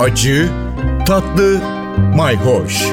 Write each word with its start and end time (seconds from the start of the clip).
acı, 0.00 0.48
tatlı, 1.06 1.60
mayhoş. 2.16 2.86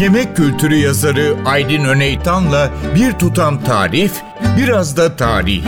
Yemek 0.00 0.36
kültürü 0.36 0.74
yazarı 0.74 1.36
Aydın 1.46 1.84
Öneytan'la 1.84 2.70
bir 2.94 3.12
tutam 3.12 3.64
tarif, 3.64 4.22
biraz 4.58 4.96
da 4.96 5.16
tarih. 5.16 5.64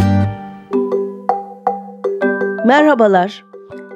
Merhabalar. 2.67 3.45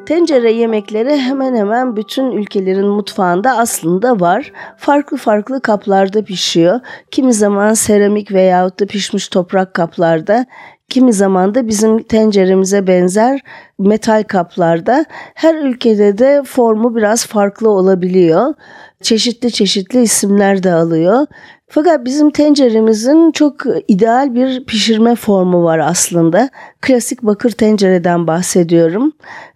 Tencere 0.07 0.53
yemekleri 0.53 1.17
hemen 1.17 1.57
hemen 1.57 1.97
bütün 1.97 2.33
ülkelerin 2.33 2.89
mutfağında 2.89 3.59
aslında 3.59 4.21
var. 4.21 4.53
Farklı 4.77 5.17
farklı 5.17 5.61
kaplarda 5.61 6.25
pişiyor. 6.25 6.81
Kimi 7.11 7.35
zaman 7.35 7.75
seramik 7.75 8.33
veyahut 8.33 8.81
da 8.81 8.87
pişmiş 8.87 9.29
toprak 9.29 9.75
kaplarda, 9.75 10.47
kimi 10.89 11.13
zaman 11.13 11.55
da 11.55 11.69
bizim 11.69 12.03
tenceremize 12.03 12.87
benzer 12.87 13.41
metal 13.79 14.23
kaplarda. 14.23 15.05
Her 15.35 15.55
ülkede 15.55 16.19
de 16.19 16.43
formu 16.47 16.97
biraz 16.97 17.27
farklı 17.27 17.71
olabiliyor. 17.71 18.55
Çeşitli 19.03 19.53
çeşitli 19.53 20.03
isimler 20.03 20.63
de 20.63 20.73
alıyor. 20.73 21.27
Fakat 21.69 22.05
bizim 22.05 22.31
tenceremizin 22.31 23.33
çok 23.33 23.55
ideal 23.89 24.35
bir 24.35 24.65
pişirme 24.65 25.15
formu 25.15 25.65
var 25.65 25.79
aslında. 25.79 26.51
Klasik 26.81 27.23
bakır 27.23 27.51
tencereden 27.51 28.27
bahsediyorum. 28.27 29.13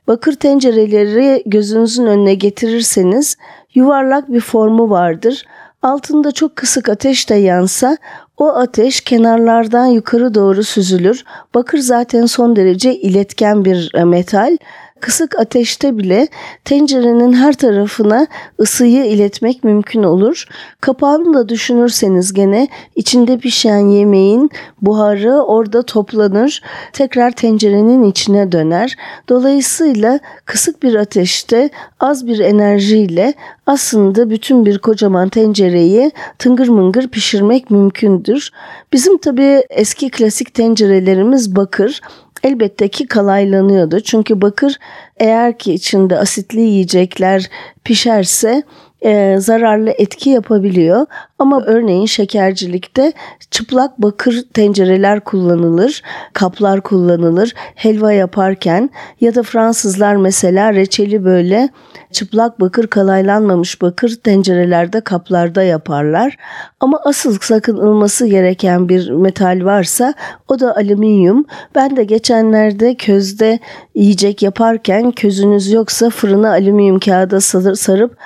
Bakır 0.09 0.33
tencereleri 0.33 1.43
gözünüzün 1.47 2.07
önüne 2.07 2.35
getirirseniz 2.35 3.37
yuvarlak 3.75 4.33
bir 4.33 4.41
formu 4.41 4.91
vardır. 4.91 5.45
Altında 5.83 6.33
çok 6.33 6.57
kısık 6.57 6.89
ateş 6.89 7.31
de 7.31 7.35
yansa 7.35 7.97
o 8.37 8.49
ateş 8.49 9.01
kenarlardan 9.01 9.87
yukarı 9.87 10.35
doğru 10.35 10.65
süzülür. 10.65 11.25
Bakır 11.55 11.79
zaten 11.79 12.27
son 12.27 12.57
derece 12.57 12.95
iletken 12.95 13.65
bir 13.65 14.05
metal. 14.05 14.57
Kısık 15.01 15.39
ateşte 15.39 15.99
bile 15.99 16.29
tencerenin 16.65 17.33
her 17.33 17.53
tarafına 17.53 18.27
ısıyı 18.61 19.05
iletmek 19.05 19.65
mümkün 19.65 20.03
olur. 20.03 20.45
Kapağını 20.81 21.35
da 21.35 21.49
düşünürseniz 21.49 22.33
gene 22.33 22.69
içinde 22.97 23.39
pişen 23.39 23.79
yemeğin 23.79 24.51
buharı 24.83 25.33
orada 25.33 25.83
toplanır, 25.83 26.63
tekrar 26.93 27.31
tencerenin 27.31 28.03
içine 28.03 28.53
döner. 28.53 28.97
Dolayısıyla 29.29 30.21
kısık 30.45 30.83
bir 30.83 30.95
ateşte 30.95 31.71
az 32.01 32.27
bir 32.27 32.39
enerjiyle 32.39 33.35
aslında 33.67 34.31
bütün 34.31 34.67
bir 34.67 34.79
kocaman 34.79 35.29
tencereyi 35.29 36.11
tıngır 36.39 36.69
mıngır 36.69 37.09
pişirmek 37.09 37.71
mümkündür. 37.71 38.51
Bizim 38.93 39.19
tabii 39.19 39.63
eski 39.71 40.11
klasik 40.11 40.55
tencerelerimiz 40.55 41.57
bakır 41.57 42.01
elbette 42.43 42.89
ki 42.89 43.07
kalaylanıyordu. 43.07 44.01
Çünkü 44.01 44.41
bakır 44.43 44.79
eğer 45.17 45.59
ki 45.59 45.75
içinde 45.75 46.19
asitli 46.19 46.61
yiyecekler 46.61 47.51
pişerse 47.85 48.63
e, 49.05 49.37
zararlı 49.39 49.91
etki 49.91 50.31
yapabiliyor. 50.31 51.07
Ama 51.39 51.63
örneğin 51.65 52.07
şekercilikte 52.07 53.13
çıplak 53.51 54.03
bakır 54.03 54.45
tencereler 54.55 55.21
kullanılır, 55.21 56.03
kaplar 56.33 56.81
kullanılır 56.81 57.55
helva 57.75 58.13
yaparken 58.13 58.91
ya 59.21 59.35
da 59.35 59.43
Fransızlar 59.43 60.17
mesela 60.17 60.75
reçeli 60.75 61.25
böyle 61.25 61.69
çıplak 62.13 62.61
bakır 62.61 62.87
kalaylanmamış 62.87 63.83
bakır 63.83 64.17
tencerelerde 64.25 65.01
kaplarda 65.01 65.63
yaparlar. 65.63 66.37
Ama 66.81 67.01
asıl 67.05 67.39
sakınılması 67.41 68.27
gereken 68.27 68.89
bir 68.89 69.11
metal 69.11 69.61
varsa 69.65 70.15
o 70.49 70.61
da 70.61 70.77
alüminyum. 70.77 71.47
Ben 71.75 71.97
de 71.97 72.05
geçenlerde 72.05 72.95
közde 72.95 73.59
yiyecek 73.95 74.43
yaparken 74.43 75.13
közünüz 75.13 75.73
yoksa 75.73 76.11
fırına 76.11 76.51
alüminyum 76.51 76.99
kağıda 76.99 77.41
sarıp 77.77 78.17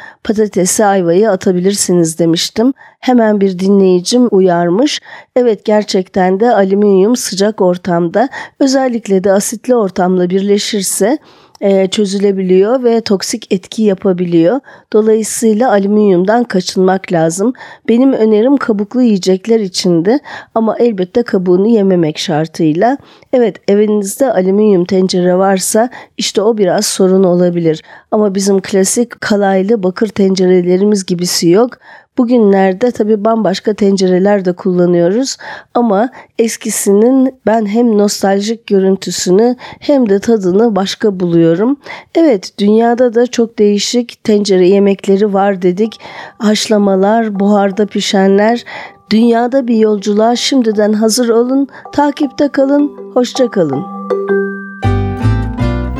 patatesi 0.62 0.84
ayvayı 0.84 1.30
atabilirsiniz 1.30 2.18
demiştim. 2.18 2.72
Hemen 3.00 3.40
bir 3.40 3.58
dinleyicim 3.58 4.28
uyarmış. 4.30 5.00
Evet 5.36 5.64
gerçekten 5.64 6.40
de 6.40 6.54
alüminyum 6.54 7.16
sıcak 7.16 7.60
ortamda 7.60 8.28
özellikle 8.60 9.24
de 9.24 9.32
asitli 9.32 9.74
ortamla 9.74 10.30
birleşirse 10.30 11.18
e, 11.62 11.86
çözülebiliyor 11.86 12.84
ve 12.84 13.00
toksik 13.00 13.52
etki 13.52 13.82
yapabiliyor. 13.82 14.60
Dolayısıyla 14.92 15.70
alüminyumdan 15.70 16.44
kaçınmak 16.44 17.12
lazım. 17.12 17.52
Benim 17.88 18.12
önerim 18.12 18.56
kabuklu 18.56 19.02
yiyecekler 19.02 19.60
içindi 19.60 20.18
ama 20.54 20.76
elbette 20.78 21.22
kabuğunu 21.22 21.66
yememek 21.66 22.18
şartıyla. 22.18 22.98
Evet 23.32 23.56
evinizde 23.68 24.32
alüminyum 24.32 24.84
tencere 24.84 25.38
varsa 25.38 25.90
işte 26.16 26.42
o 26.42 26.58
biraz 26.58 26.86
sorun 26.86 27.24
olabilir. 27.24 27.82
Ama 28.10 28.34
bizim 28.34 28.60
klasik 28.60 29.20
kalaylı 29.20 29.82
bakır 29.82 30.08
tencerelerimiz 30.08 31.06
gibisi 31.06 31.48
yok. 31.48 31.70
Bugünlerde 32.18 32.90
tabii 32.90 33.24
bambaşka 33.24 33.74
tencereler 33.74 34.44
de 34.44 34.52
kullanıyoruz 34.52 35.36
ama 35.74 36.10
eskisinin 36.38 37.34
ben 37.46 37.66
hem 37.66 37.98
nostaljik 37.98 38.66
görüntüsünü 38.66 39.56
hem 39.80 40.08
de 40.08 40.18
tadını 40.18 40.76
başka 40.76 41.20
buluyorum. 41.20 41.76
Evet 42.14 42.58
dünyada 42.58 43.14
da 43.14 43.26
çok 43.26 43.58
değişik 43.58 44.24
tencere 44.24 44.68
yemekleri 44.68 45.34
var 45.34 45.62
dedik. 45.62 46.00
Haşlamalar, 46.38 47.40
buharda 47.40 47.86
pişenler, 47.86 48.64
Dünyada 49.12 49.68
bir 49.68 49.76
yolculuğa 49.76 50.36
şimdiden 50.36 50.92
hazır 50.92 51.28
olun, 51.28 51.68
takipte 51.92 52.48
kalın, 52.48 53.12
hoşça 53.14 53.50
kalın. 53.50 53.84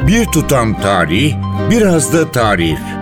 Bir 0.07 0.27
tutam 0.27 0.81
tarih, 0.81 1.35
biraz 1.71 2.13
da 2.13 2.31
tarif. 2.31 3.02